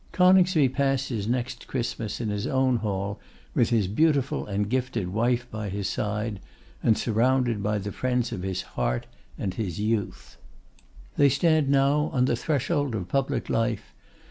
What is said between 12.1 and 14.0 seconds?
on the threshold of public life.